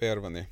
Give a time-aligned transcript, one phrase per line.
[0.00, 0.50] Перване.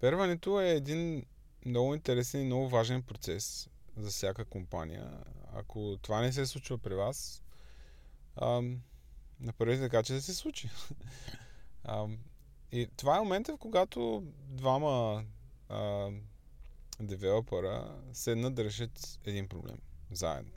[0.00, 1.26] Перването е един
[1.66, 5.24] много интересен и много важен процес за всяка компания.
[5.52, 7.42] Ако това не се случва при вас,
[8.42, 8.80] ам,
[9.40, 10.70] направете така, че да се случи.
[11.84, 12.18] ам,
[12.72, 15.24] и това е момента, в когато двама
[15.68, 16.10] а,
[17.00, 19.78] девелопера седнат да решат един проблем
[20.10, 20.52] заедно.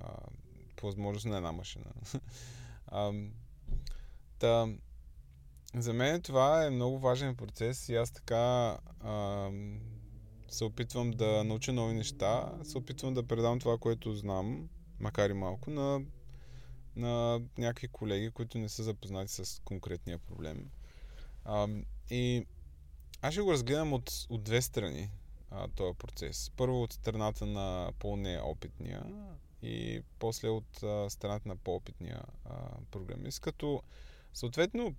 [0.00, 0.16] А,
[0.76, 1.92] по възможност на една машина.
[2.86, 3.12] а,
[4.38, 4.68] та,
[5.74, 9.50] за мен това е много важен процес и аз така а,
[10.48, 14.68] се опитвам да науча нови неща, се опитвам да предам това, което знам,
[15.00, 16.00] макар и малко, на,
[16.96, 20.70] на някакви колеги, които не са запознати с конкретния проблем.
[21.44, 21.68] А,
[22.10, 22.46] и
[23.22, 25.10] аз ще го разгледам от, от две страни
[25.50, 26.50] а, този процес.
[26.56, 29.02] Първо от страната на по-неопитния
[29.62, 32.54] и после от а, страната на по-опитния а,
[32.90, 33.82] програмист, като
[34.34, 34.94] съответно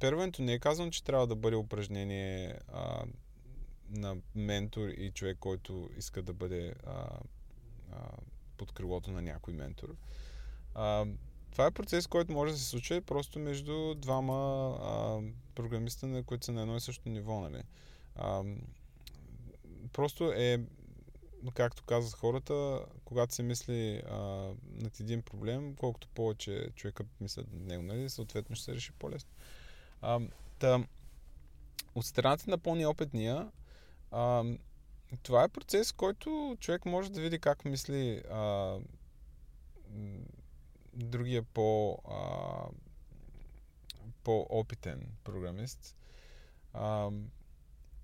[0.00, 3.04] первенето не е казано, че трябва да бъде упражнение а,
[3.90, 7.18] на ментор и човек, който иска да бъде а,
[7.92, 7.96] а,
[8.56, 9.96] под крилото на някой ментор.
[10.74, 11.06] А,
[11.52, 14.36] това е процес, който може да се случи просто между двама
[14.82, 15.20] а,
[15.54, 17.40] програмиста, на които са на едно и също ниво.
[17.40, 17.62] Нали?
[18.16, 18.42] А,
[19.92, 20.60] просто е,
[21.54, 24.16] както казват хората, когато се мисли а,
[24.64, 29.30] над един проблем, колкото повече човека мисля над него, нали, съответно ще се реши по-лесно.
[30.02, 30.20] А,
[30.58, 30.84] та,
[31.94, 33.50] от страната на по-неопитния,
[34.10, 34.44] а,
[35.22, 38.76] това е процес, който човек може да види как мисли а,
[40.94, 42.68] другия по, а,
[44.24, 45.96] по-опитен програмист.
[46.72, 47.10] А,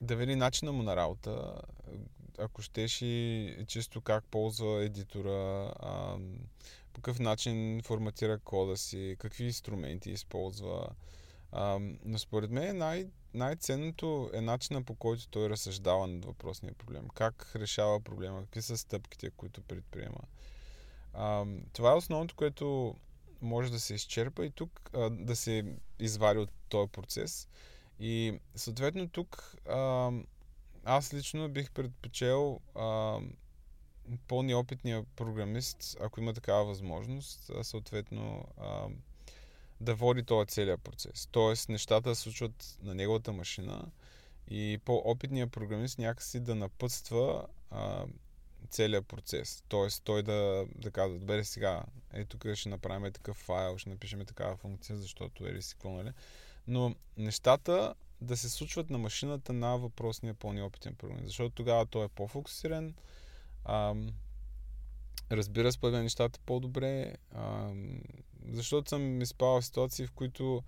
[0.01, 1.63] да види начина му на работа,
[2.39, 6.19] ако щеш и чисто как ползва едитора, а,
[6.93, 10.89] по какъв начин форматира кода си, какви инструменти използва.
[11.59, 17.09] А, но според мен най- най-ценното е начина по който той разсъждава над въпросния проблем.
[17.15, 20.21] Как решава проблема, какви са стъпките, които предприема.
[21.15, 22.95] А, това е основното, което
[23.41, 25.65] може да се изчерпа и тук а, да се
[25.99, 27.49] извади от този процес.
[28.01, 30.11] И съответно тук а,
[30.85, 33.19] аз лично бих предпочел а,
[34.29, 38.89] по-неопитния програмист, ако има такава възможност, съответно а,
[39.81, 41.29] да води този целият процес.
[41.33, 43.91] Тоест, нещата се случват на неговата машина
[44.51, 48.07] и по-опитният програмист някакси да напътства а,
[48.71, 49.63] целият процес.
[49.69, 54.27] Тоест, той да, да казва, добре сега, е тук ще направим такъв файл, ще напишем
[54.27, 56.13] такава функция, защото е какво, нали?
[56.67, 61.27] Но нещата да се случват на машината на въпросния по-неопитен програмист.
[61.27, 62.95] Защото тогава той е по-фокусиран,
[63.65, 64.09] ам,
[65.31, 68.01] разбира според нещата по-добре, ам,
[68.53, 70.63] защото съм изпавал ситуации, в които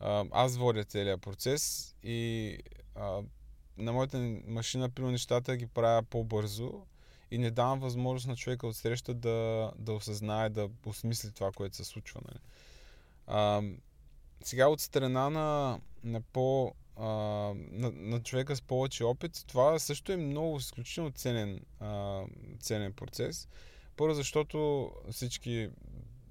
[0.00, 2.58] а, аз водя целият процес и
[2.94, 3.22] а,
[3.78, 6.86] на моята машина, при нещата ги правя по-бързо
[7.30, 11.76] и не давам възможност на човека от среща да, да осъзнае, да осмисли това, което
[11.76, 12.20] се случва.
[12.24, 12.40] Нали.
[13.26, 13.62] А,
[14.44, 17.06] сега от страна на, на по а,
[17.70, 22.22] на, на човека с повече опит, това също е много изключително ценен, а,
[22.60, 23.48] ценен процес.
[23.96, 25.70] Първо, защото всички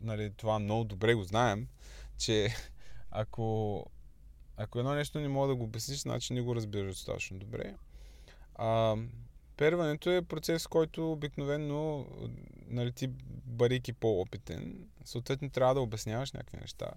[0.01, 1.67] нали, това много добре го знаем,
[2.17, 2.49] че
[3.11, 3.85] ако,
[4.57, 7.75] ако едно нещо не мога да го обясниш, значи не го разбираш достатъчно добре.
[8.55, 8.95] А,
[9.57, 12.07] перването е процес, който обикновено,
[12.67, 13.07] нали, ти
[13.45, 16.91] барики по-опитен, съответно трябва да обясняваш някакви неща.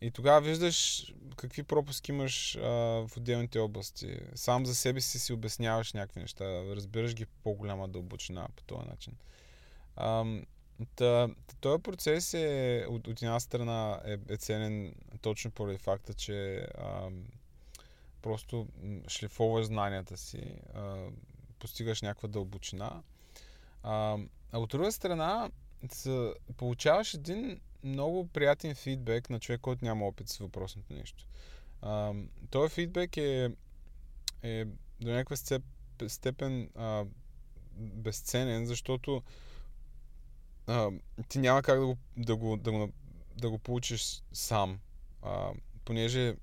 [0.00, 1.06] И тогава виждаш
[1.36, 2.60] какви пропуски имаш а,
[3.06, 4.18] в отделните области.
[4.34, 8.88] Сам за себе си си обясняваш някакви неща, разбираш ги по по-голяма дълбочина по този
[8.88, 9.16] начин.
[9.96, 10.24] А,
[10.96, 11.28] Та,
[11.60, 17.10] този процес е, от, от една страна е, е ценен точно поради факта, че а,
[18.22, 18.68] просто
[19.08, 20.96] шлифоваш знанията си, а,
[21.58, 23.02] постигаш някаква дълбочина.
[23.82, 24.18] А,
[24.52, 25.50] а от друга страна,
[25.92, 31.24] са, получаваш един много приятен фидбек на човек, който няма опит с въпросното нещо.
[31.82, 32.12] А,
[32.50, 33.50] този фидбек е,
[34.42, 34.64] е
[35.00, 35.36] до някаква
[36.08, 37.04] степен а,
[37.76, 39.22] безценен, защото
[41.28, 42.92] ти няма как да го, да го, да го,
[43.36, 44.78] да го получиш сам.
[45.22, 45.50] А,
[45.84, 46.34] понеже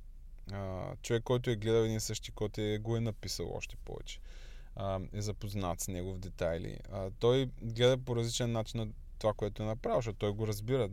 [0.51, 4.19] а, човек, който е гледал един същи код, е, го е написал още повече.
[4.75, 6.79] А, е запознат с него в детайли.
[6.91, 8.87] А, той гледа по различен начин на
[9.19, 10.89] това, което е направил, защото той го разбира.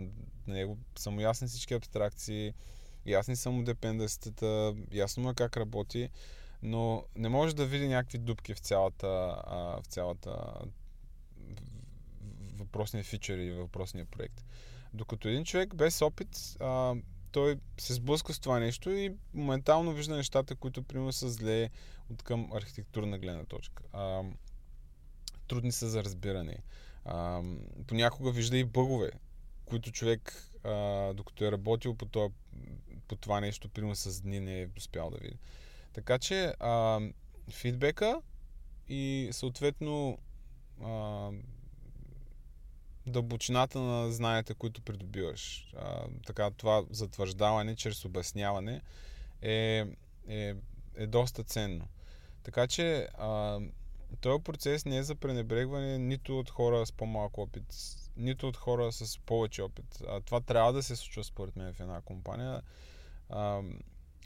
[0.47, 2.55] На него са му ясни всички абстракции,
[3.07, 6.11] ясни са му депенденцията, ясно му е как работи,
[6.63, 9.07] но не може да види някакви дупки в цялата,
[9.83, 10.55] в цялата
[12.73, 14.45] въпросния фичър и въпросния проект.
[14.95, 16.95] Докато един човек без опит а,
[17.33, 21.71] той се сблъска с това нещо и моментално вижда нещата, които примерно са зле
[22.11, 23.83] от към архитектурна гледна точка.
[23.93, 24.23] А,
[25.49, 26.57] трудни са за разбиране.
[27.05, 27.43] А,
[27.87, 29.11] понякога вижда и бъгове,
[29.65, 30.73] които човек, а,
[31.13, 32.29] докато е работил по това,
[33.09, 35.39] по това нещо, примерно с дни не е успял да види.
[35.93, 37.01] Така че а,
[37.51, 38.21] фидбека
[38.89, 40.19] и съответно
[40.83, 41.31] а,
[43.07, 45.73] дълбочината на знанията, които придобиваш.
[45.77, 48.81] А, така, това затвърждаване чрез обясняване
[49.43, 49.87] е,
[50.29, 50.55] е,
[50.97, 51.89] е доста ценно.
[52.43, 53.61] Така че а,
[54.21, 57.75] този процес не е за пренебрегване нито от хора с по-малко опит,
[58.17, 60.03] нито от хора с повече опит.
[60.09, 62.63] А, това трябва да се случва според мен в една компания.
[63.29, 63.63] А,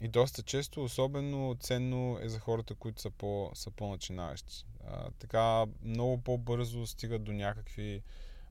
[0.01, 4.65] и доста често, особено ценно е за хората, които са, по, са по-начинаещи.
[4.87, 8.03] А, така много по-бързо стигат до някакви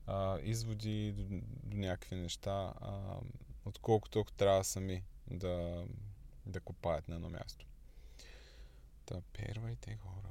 [0.07, 1.23] а, изводи, до,
[1.63, 3.17] до някакви неща, а,
[3.65, 5.85] отколкото ако трябва сами да,
[6.45, 7.65] да копаят на едно място.
[9.05, 10.29] Та, первайте хора.